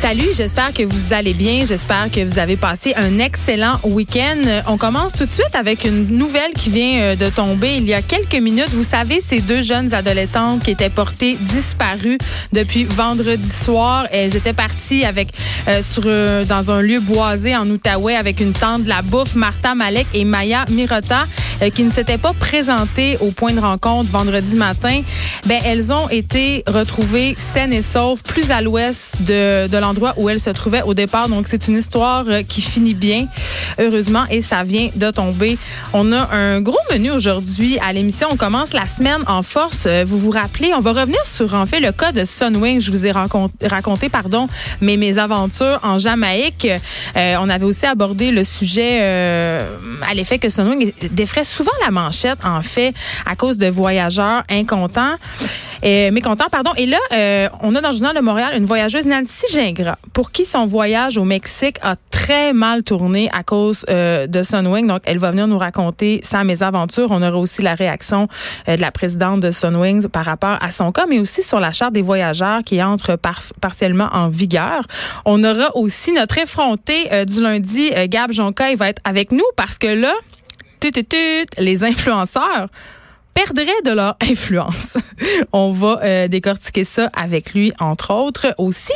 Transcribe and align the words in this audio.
Salut, 0.00 0.30
j'espère 0.32 0.72
que 0.72 0.82
vous 0.82 1.12
allez 1.12 1.34
bien. 1.34 1.62
J'espère 1.66 2.10
que 2.10 2.24
vous 2.24 2.38
avez 2.38 2.56
passé 2.56 2.94
un 2.96 3.18
excellent 3.18 3.78
week-end. 3.84 4.62
On 4.66 4.78
commence 4.78 5.12
tout 5.12 5.26
de 5.26 5.30
suite 5.30 5.54
avec 5.54 5.84
une 5.84 6.16
nouvelle 6.16 6.54
qui 6.54 6.70
vient 6.70 7.00
euh, 7.00 7.16
de 7.16 7.26
tomber 7.26 7.76
il 7.76 7.84
y 7.84 7.92
a 7.92 8.00
quelques 8.00 8.42
minutes. 8.42 8.70
Vous 8.70 8.82
savez, 8.82 9.20
ces 9.20 9.40
deux 9.40 9.60
jeunes 9.60 9.92
adolescentes 9.92 10.62
qui 10.64 10.70
étaient 10.70 10.88
portées 10.88 11.36
disparues 11.38 12.16
depuis 12.50 12.84
vendredi 12.84 13.46
soir. 13.46 14.06
Elles 14.10 14.34
étaient 14.34 14.54
parties 14.54 15.04
avec 15.04 15.28
euh, 15.68 15.82
sur 15.82 16.04
euh, 16.06 16.46
dans 16.46 16.72
un 16.72 16.80
lieu 16.80 17.00
boisé 17.00 17.54
en 17.54 17.68
Outaouais 17.68 18.16
avec 18.16 18.40
une 18.40 18.54
tente 18.54 18.84
de 18.84 18.88
la 18.88 19.02
bouffe. 19.02 19.34
Martha 19.34 19.74
Malek 19.74 20.06
et 20.14 20.24
Maya 20.24 20.64
Mirota 20.70 21.26
euh, 21.60 21.68
qui 21.68 21.82
ne 21.82 21.92
s'étaient 21.92 22.16
pas 22.16 22.32
présentées 22.32 23.18
au 23.20 23.32
point 23.32 23.52
de 23.52 23.60
rencontre 23.60 24.08
vendredi 24.08 24.56
matin. 24.56 25.02
Ben 25.46 25.60
elles 25.66 25.92
ont 25.92 26.08
été 26.08 26.64
retrouvées 26.66 27.34
saines 27.36 27.74
et 27.74 27.82
sauves 27.82 28.22
plus 28.22 28.50
à 28.50 28.62
l'ouest 28.62 29.20
de, 29.20 29.66
de 29.66 29.76
l'endroit 29.76 29.89
où 30.16 30.28
elles 30.28 30.40
se 30.40 30.50
trouvaient 30.50 30.82
au 30.82 30.94
départ. 30.94 31.28
Donc 31.28 31.48
c'est 31.48 31.68
une 31.68 31.76
histoire 31.76 32.24
euh, 32.28 32.42
qui 32.42 32.62
finit 32.62 32.94
bien, 32.94 33.26
heureusement, 33.78 34.24
et 34.30 34.40
ça 34.40 34.62
vient 34.62 34.88
de 34.94 35.10
tomber. 35.10 35.58
On 35.92 36.12
a 36.12 36.28
un 36.34 36.60
gros 36.60 36.78
menu 36.92 37.10
aujourd'hui 37.10 37.78
à 37.80 37.92
l'émission. 37.92 38.28
On 38.30 38.36
commence 38.36 38.72
la 38.72 38.86
semaine 38.86 39.22
en 39.26 39.42
force. 39.42 39.84
Euh, 39.86 40.04
Vous 40.06 40.18
vous 40.18 40.30
rappelez, 40.30 40.72
on 40.74 40.80
va 40.80 40.92
revenir 40.92 41.24
sur 41.24 41.54
en 41.54 41.66
fait 41.66 41.80
le 41.80 41.92
cas 41.92 42.12
de 42.12 42.24
Sunwing. 42.24 42.80
Je 42.80 42.90
vous 42.90 43.06
ai 43.06 43.12
raconté, 43.12 44.08
pardon, 44.08 44.48
mes 44.80 44.96
mes 44.96 45.18
aventures 45.18 45.78
en 45.82 45.98
Jamaïque. 45.98 46.66
Euh, 47.16 47.36
on 47.40 47.48
avait 47.48 47.64
aussi 47.64 47.86
abordé 47.86 48.30
le 48.30 48.44
sujet 48.44 48.98
euh, 49.02 49.60
à 50.08 50.14
l'effet 50.14 50.38
que 50.38 50.48
Sunwing 50.48 50.92
défrait 51.10 51.44
souvent 51.44 51.72
la 51.84 51.90
manchette 51.90 52.38
en 52.44 52.62
fait 52.62 52.92
à 53.26 53.36
cause 53.36 53.58
de 53.58 53.66
voyageurs 53.66 54.42
incontents. 54.50 55.16
Euh, 55.84 56.10
pardon. 56.50 56.70
Et 56.76 56.86
là, 56.86 56.98
euh, 57.12 57.48
on 57.62 57.74
a 57.74 57.80
dans 57.80 57.88
le 57.90 57.94
journal 57.96 58.14
de 58.14 58.20
Montréal 58.20 58.52
une 58.56 58.64
voyageuse, 58.64 59.06
Nancy 59.06 59.46
Gingras, 59.52 59.96
pour 60.12 60.30
qui 60.30 60.44
son 60.44 60.66
voyage 60.66 61.16
au 61.16 61.24
Mexique 61.24 61.76
a 61.82 61.94
très 62.10 62.52
mal 62.52 62.82
tourné 62.82 63.30
à 63.32 63.42
cause 63.42 63.86
euh, 63.88 64.26
de 64.26 64.42
Sunwing. 64.42 64.86
Donc, 64.86 65.00
elle 65.04 65.18
va 65.18 65.30
venir 65.30 65.46
nous 65.46 65.58
raconter 65.58 66.20
sa 66.22 66.44
mésaventure. 66.44 67.08
On 67.10 67.22
aura 67.22 67.38
aussi 67.38 67.62
la 67.62 67.74
réaction 67.74 68.28
euh, 68.68 68.76
de 68.76 68.80
la 68.80 68.90
présidente 68.90 69.40
de 69.40 69.50
Sunwing 69.50 70.08
par 70.08 70.24
rapport 70.24 70.58
à 70.60 70.70
son 70.70 70.92
cas, 70.92 71.06
mais 71.08 71.18
aussi 71.18 71.42
sur 71.42 71.60
la 71.60 71.72
charte 71.72 71.92
des 71.92 72.02
voyageurs 72.02 72.60
qui 72.64 72.82
entre 72.82 73.16
par- 73.16 73.42
partiellement 73.60 74.08
en 74.12 74.28
vigueur. 74.28 74.82
On 75.24 75.42
aura 75.44 75.76
aussi 75.76 76.12
notre 76.12 76.38
effronté 76.38 77.08
du 77.26 77.40
lundi, 77.42 77.90
Gab 78.08 78.32
Jonca, 78.32 78.74
va 78.74 78.88
être 78.88 79.00
avec 79.04 79.32
nous 79.32 79.44
parce 79.56 79.78
que 79.78 79.86
là, 79.86 80.12
les 81.58 81.84
influenceurs 81.84 82.68
perdraient 83.44 83.82
de 83.84 83.92
leur 83.92 84.16
influence. 84.22 84.98
On 85.52 85.72
va 85.72 86.00
euh, 86.02 86.28
décortiquer 86.28 86.84
ça 86.84 87.10
avec 87.14 87.54
lui, 87.54 87.72
entre 87.78 88.12
autres. 88.12 88.54
Aussi, 88.58 88.92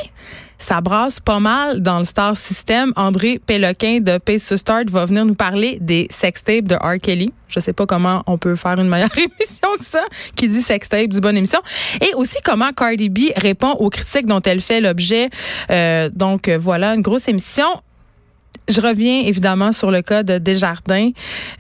ça 0.59 0.81
brasse 0.81 1.21
pas 1.21 1.41
mal 1.41 1.81
dans 1.81 1.99
le 1.99 2.05
Star 2.05 2.37
System. 2.37 2.93
André 2.97 3.39
Péloquin 3.39 4.01
de 4.01 4.19
Pace 4.19 4.49
to 4.49 4.57
Start 4.57 4.91
va 4.91 5.05
venir 5.05 5.25
nous 5.25 5.35
parler 5.35 5.79
des 5.81 6.07
sextapes 6.11 6.65
de 6.65 6.75
R. 6.75 7.01
Kelly. 7.01 7.33
Je 7.49 7.61
sais 7.61 7.73
pas 7.73 7.87
comment 7.87 8.23
on 8.27 8.39
peut 8.39 8.57
faire 8.57 8.79
une 8.79 8.89
meilleure 8.89 9.11
émission 9.17 9.69
que 9.79 9.85
ça, 9.85 10.05
qui 10.37 10.49
dit 10.49 10.61
sextape, 10.63 11.09
du 11.09 11.21
bonne 11.21 11.37
émission. 11.37 11.61
Et 12.01 12.15
aussi 12.15 12.39
comment 12.45 12.73
Cardi 12.73 13.09
B 13.09 13.31
répond 13.37 13.73
aux 13.73 13.91
critiques 13.91 14.27
dont 14.27 14.43
elle 14.43 14.61
fait 14.61 14.81
l'objet. 14.81 15.31
Euh, 15.71 16.11
donc 16.13 16.49
voilà, 16.49 16.95
une 16.95 17.03
grosse 17.03 17.29
émission. 17.29 17.67
Je 18.69 18.81
reviens 18.81 19.21
évidemment 19.21 19.73
sur 19.73 19.91
le 19.91 20.03
cas 20.03 20.23
de 20.23 20.39
Desjardins. 20.39 21.11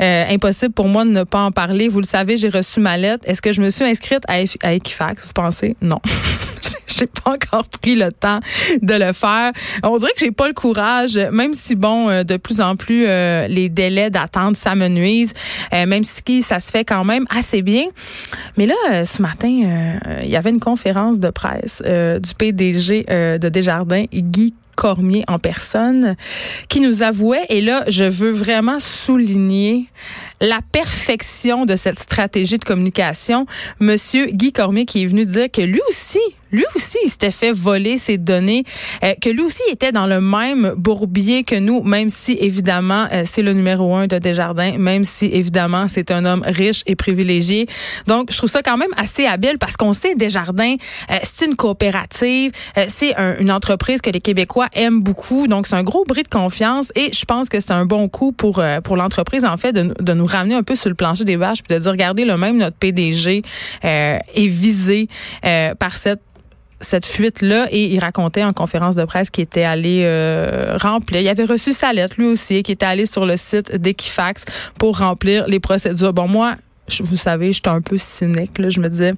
Euh, 0.00 0.24
impossible 0.30 0.72
pour 0.72 0.88
moi 0.88 1.04
de 1.04 1.10
ne 1.10 1.24
pas 1.24 1.40
en 1.40 1.52
parler. 1.52 1.88
Vous 1.88 2.00
le 2.00 2.06
savez, 2.06 2.36
j'ai 2.36 2.48
reçu 2.48 2.80
ma 2.80 2.96
lettre. 2.96 3.24
Est-ce 3.28 3.42
que 3.42 3.52
je 3.52 3.60
me 3.60 3.70
suis 3.70 3.84
inscrite 3.84 4.22
à, 4.28 4.40
Equifax, 4.72 5.24
vous 5.26 5.32
pensez? 5.32 5.76
Non. 5.82 6.00
j'ai 6.86 7.06
pas 7.06 7.32
encore 7.32 7.66
pris 7.68 7.94
le 7.94 8.12
temps 8.12 8.40
de 8.80 8.94
le 8.94 9.12
faire. 9.12 9.52
On 9.82 9.98
dirait 9.98 10.12
que 10.12 10.20
j'ai 10.20 10.30
pas 10.30 10.48
le 10.48 10.54
courage, 10.54 11.16
même 11.32 11.54
si 11.54 11.74
bon, 11.74 12.08
euh, 12.08 12.24
de 12.24 12.36
plus 12.36 12.60
en 12.60 12.76
plus 12.76 13.04
euh, 13.06 13.48
les 13.48 13.68
délais 13.68 14.10
d'attente 14.10 14.56
ça 14.56 14.74
me 14.74 14.88
nuise, 14.88 15.32
euh, 15.72 15.86
même 15.86 16.04
si 16.04 16.42
ça 16.42 16.60
se 16.60 16.70
fait 16.70 16.84
quand 16.84 17.04
même 17.04 17.26
assez 17.30 17.62
bien. 17.62 17.86
Mais 18.56 18.66
là, 18.66 18.74
euh, 18.92 19.04
ce 19.04 19.22
matin, 19.22 19.62
euh, 19.64 20.20
il 20.22 20.30
y 20.30 20.36
avait 20.36 20.50
une 20.50 20.60
conférence 20.60 21.18
de 21.18 21.30
presse 21.30 21.82
du 21.82 22.34
PDG 22.34 23.04
de 23.04 23.48
Desjardins, 23.48 24.04
Guy 24.12 24.54
Cormier 24.74 25.24
en 25.28 25.38
personne, 25.38 26.14
qui 26.68 26.80
nous 26.80 27.02
avouait, 27.02 27.44
et 27.48 27.60
là, 27.60 27.84
je 27.88 28.04
veux 28.04 28.30
vraiment 28.30 28.78
souligner 28.78 29.86
la 30.40 30.60
perfection 30.72 31.64
de 31.64 31.76
cette 31.76 31.98
stratégie 31.98 32.58
de 32.58 32.64
communication. 32.64 33.46
Monsieur 33.80 34.26
Guy 34.26 34.52
Cormier 34.52 34.84
qui 34.84 35.02
est 35.02 35.06
venu 35.06 35.24
dire 35.24 35.50
que 35.50 35.62
lui 35.62 35.80
aussi, 35.88 36.20
lui 36.54 36.64
aussi, 36.74 36.98
il 37.04 37.08
s'était 37.10 37.30
fait 37.30 37.52
voler 37.52 37.96
ses 37.98 38.16
données, 38.18 38.64
euh, 39.02 39.12
que 39.20 39.28
lui 39.28 39.42
aussi 39.42 39.62
était 39.70 39.92
dans 39.92 40.06
le 40.06 40.20
même 40.20 40.74
bourbier 40.76 41.42
que 41.44 41.56
nous, 41.56 41.82
même 41.82 42.08
si 42.08 42.32
évidemment 42.40 43.06
euh, 43.12 43.22
c'est 43.26 43.42
le 43.42 43.52
numéro 43.52 43.94
un 43.94 44.06
de 44.06 44.18
Desjardins, 44.18 44.78
même 44.78 45.04
si 45.04 45.26
évidemment 45.26 45.88
c'est 45.88 46.10
un 46.10 46.24
homme 46.24 46.42
riche 46.46 46.82
et 46.86 46.94
privilégié. 46.94 47.66
Donc, 48.06 48.30
je 48.32 48.36
trouve 48.38 48.50
ça 48.50 48.62
quand 48.62 48.76
même 48.76 48.90
assez 48.96 49.26
habile 49.26 49.58
parce 49.58 49.76
qu'on 49.76 49.92
sait 49.92 50.14
Desjardins, 50.14 50.76
euh, 51.10 51.14
c'est 51.22 51.46
une 51.46 51.56
coopérative, 51.56 52.52
euh, 52.78 52.84
c'est 52.88 53.14
un- 53.16 53.36
une 53.38 53.50
entreprise 53.50 54.00
que 54.00 54.10
les 54.10 54.20
Québécois 54.20 54.68
aiment 54.74 55.00
beaucoup. 55.02 55.46
Donc, 55.48 55.66
c'est 55.66 55.76
un 55.76 55.82
gros 55.82 56.04
bris 56.04 56.22
de 56.22 56.28
confiance 56.28 56.92
et 56.94 57.10
je 57.12 57.24
pense 57.24 57.48
que 57.48 57.58
c'est 57.60 57.72
un 57.72 57.84
bon 57.86 58.08
coup 58.08 58.32
pour 58.32 58.62
pour 58.84 58.96
l'entreprise 58.96 59.44
en 59.44 59.56
fait 59.56 59.72
de, 59.72 59.82
nous- 59.82 59.94
de 60.00 60.12
nous 60.12 60.26
ramener 60.26 60.54
un 60.54 60.62
peu 60.62 60.74
sur 60.76 60.88
le 60.88 60.94
plancher 60.94 61.24
des 61.24 61.36
vaches 61.36 61.62
puis 61.62 61.74
de 61.76 61.80
dire 61.82 61.90
regardez 61.90 62.24
le 62.24 62.36
même 62.36 62.58
notre 62.58 62.76
PDG 62.76 63.42
est 63.82 64.46
visé 64.46 65.08
par 65.78 65.96
cette 65.96 66.20
cette 66.84 67.06
fuite-là 67.06 67.66
et 67.72 67.86
il 67.92 67.98
racontait 67.98 68.44
en 68.44 68.52
conférence 68.52 68.94
de 68.94 69.04
presse 69.04 69.30
qu'il 69.30 69.42
était 69.42 69.64
allé 69.64 70.02
euh, 70.04 70.76
remplir. 70.80 71.20
Il 71.20 71.28
avait 71.28 71.44
reçu 71.44 71.72
sa 71.72 71.92
lettre 71.92 72.16
lui 72.18 72.26
aussi, 72.26 72.62
qui 72.62 72.70
était 72.72 72.86
allé 72.86 73.06
sur 73.06 73.26
le 73.26 73.36
site 73.36 73.74
d'Equifax 73.76 74.44
pour 74.78 74.98
remplir 74.98 75.46
les 75.48 75.58
procédures. 75.60 76.12
Bon, 76.12 76.28
moi, 76.28 76.54
je- 76.88 77.02
vous 77.02 77.16
savez, 77.16 77.52
j'étais 77.52 77.70
un 77.70 77.80
peu 77.80 77.96
cynique. 77.98 78.58
Là. 78.58 78.70
Je 78.70 78.78
me 78.80 78.88
disais, 78.88 79.12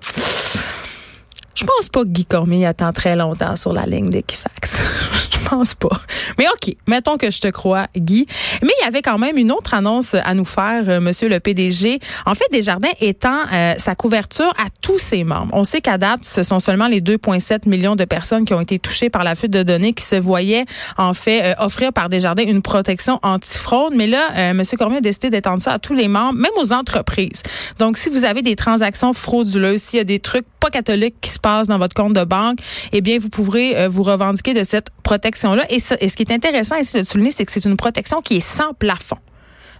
je 1.54 1.64
pense 1.64 1.88
pas 1.88 2.02
que 2.02 2.08
Guy 2.08 2.24
Cormier 2.24 2.66
attend 2.66 2.92
très 2.92 3.16
longtemps 3.16 3.56
sur 3.56 3.72
la 3.72 3.86
ligne 3.86 4.10
d'Equifax. 4.10 4.78
je 5.46 5.50
pense 5.56 5.74
pas. 5.74 6.00
Mais 6.38 6.46
OK, 6.48 6.74
mettons 6.86 7.16
que 7.16 7.30
je 7.30 7.40
te 7.40 7.48
crois, 7.48 7.86
Guy. 7.96 8.26
Mais 8.62 8.70
il 8.80 8.84
y 8.84 8.88
avait 8.88 9.02
quand 9.02 9.18
même 9.18 9.36
une 9.36 9.52
autre 9.52 9.74
annonce 9.74 10.14
à 10.14 10.34
nous 10.34 10.44
faire, 10.44 10.88
euh, 10.88 11.00
Monsieur 11.00 11.28
le 11.28 11.40
PDG. 11.40 12.00
En 12.24 12.34
fait, 12.34 12.44
Desjardins 12.50 12.88
étend 13.00 13.44
euh, 13.52 13.74
sa 13.78 13.94
couverture 13.94 14.52
à 14.58 14.66
tous 14.80 14.98
ses 14.98 15.24
membres. 15.24 15.52
On 15.52 15.64
sait 15.64 15.80
qu'à 15.80 15.98
date, 15.98 16.24
ce 16.24 16.42
sont 16.42 16.58
seulement 16.58 16.88
les 16.88 17.00
2,7 17.00 17.68
millions 17.68 17.96
de 17.96 18.04
personnes 18.04 18.44
qui 18.44 18.54
ont 18.54 18.60
été 18.60 18.78
touchées 18.78 19.10
par 19.10 19.24
la 19.24 19.34
fuite 19.34 19.52
de 19.52 19.62
données 19.62 19.92
qui 19.92 20.04
se 20.04 20.16
voyaient 20.16 20.64
en 20.98 21.14
fait 21.14 21.44
euh, 21.44 21.64
offrir 21.64 21.92
par 21.92 22.08
Desjardins 22.08 22.44
une 22.44 22.62
protection 22.62 23.18
anti-fraude. 23.22 23.94
Mais 23.94 24.06
là, 24.06 24.52
Monsieur 24.54 24.76
Cormier 24.76 24.98
a 24.98 25.00
décidé 25.00 25.30
d'étendre 25.30 25.62
ça 25.62 25.74
à 25.74 25.78
tous 25.78 25.94
les 25.94 26.08
membres, 26.08 26.38
même 26.38 26.50
aux 26.56 26.72
entreprises. 26.72 27.42
Donc, 27.78 27.96
si 27.96 28.10
vous 28.10 28.24
avez 28.24 28.42
des 28.42 28.56
transactions 28.56 29.12
frauduleuses, 29.12 29.80
s'il 29.80 29.98
y 29.98 30.00
a 30.00 30.04
des 30.04 30.18
trucs 30.18 30.46
pas 30.60 30.70
catholiques 30.70 31.16
qui 31.20 31.30
se 31.30 31.38
passent 31.38 31.68
dans 31.68 31.78
votre 31.78 31.94
compte 31.94 32.12
de 32.12 32.24
banque, 32.24 32.58
eh 32.92 33.00
bien, 33.00 33.18
vous 33.18 33.28
pourrez 33.28 33.76
euh, 33.76 33.88
vous 33.88 34.02
revendiquer 34.02 34.54
de 34.54 34.64
cette 34.64 34.88
protection-là. 35.06 35.64
Et, 35.70 35.78
et 36.00 36.08
ce 36.08 36.16
qui 36.16 36.22
est 36.22 36.32
intéressant 36.32 36.76
ici 36.76 36.98
de 36.98 37.04
souligner, 37.04 37.30
c'est 37.30 37.46
que 37.46 37.52
c'est 37.52 37.64
une 37.64 37.76
protection 37.76 38.20
qui 38.20 38.36
est 38.36 38.48
sans 38.56 38.72
plafond. 38.74 39.18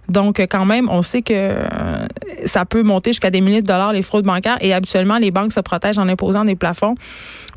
Donc, 0.07 0.39
quand 0.39 0.65
même, 0.65 0.87
on 0.89 1.01
sait 1.01 1.21
que 1.21 1.33
euh, 1.33 1.65
ça 2.47 2.65
peut 2.65 2.83
monter 2.83 3.11
jusqu'à 3.11 3.31
des 3.31 3.41
milliers 3.41 3.61
de 3.61 3.67
dollars 3.67 3.93
les 3.93 4.01
fraudes 4.01 4.25
bancaires 4.25 4.57
et 4.61 4.73
habituellement, 4.73 5.17
les 5.17 5.31
banques 5.31 5.53
se 5.53 5.59
protègent 5.59 5.99
en 5.99 6.07
imposant 6.07 6.45
des 6.45 6.55
plafonds. 6.55 6.95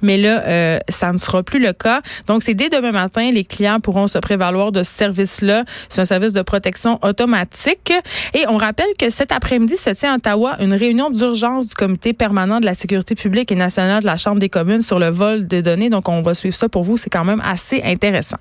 Mais 0.02 0.16
là, 0.16 0.42
euh, 0.46 0.78
ça 0.88 1.12
ne 1.12 1.18
sera 1.18 1.42
plus 1.42 1.58
le 1.58 1.72
cas. 1.72 2.00
Donc, 2.26 2.42
c'est 2.42 2.54
dès 2.54 2.68
demain 2.68 2.92
matin, 2.92 3.30
les 3.30 3.44
clients 3.44 3.80
pourront 3.80 4.06
se 4.06 4.18
prévaloir 4.18 4.72
de 4.72 4.82
ce 4.82 4.90
service-là. 4.90 5.64
C'est 5.88 6.00
un 6.00 6.06
service 6.06 6.32
de 6.32 6.42
protection 6.42 6.98
automatique. 7.02 7.92
Et 8.34 8.44
on 8.48 8.56
rappelle 8.56 8.88
que 8.98 9.10
cet 9.10 9.32
après-midi 9.32 9.76
se 9.76 9.90
tient 9.90 10.14
à 10.14 10.16
Ottawa 10.16 10.56
une 10.60 10.72
réunion 10.72 11.10
d'urgence 11.10 11.68
du 11.68 11.74
comité 11.74 12.12
permanent 12.12 12.60
de 12.60 12.64
la 12.64 12.74
sécurité 12.74 13.14
publique 13.14 13.52
et 13.52 13.56
nationale 13.56 14.00
de 14.00 14.06
la 14.06 14.16
Chambre 14.16 14.38
des 14.38 14.48
communes 14.48 14.82
sur 14.82 14.98
le 14.98 15.08
vol 15.08 15.46
de 15.46 15.60
données. 15.60 15.90
Donc, 15.90 16.08
on 16.08 16.22
va 16.22 16.34
suivre 16.34 16.56
ça 16.56 16.68
pour 16.68 16.82
vous. 16.82 16.96
C'est 16.96 17.10
quand 17.10 17.24
même 17.24 17.42
assez 17.44 17.82
intéressant. 17.84 18.38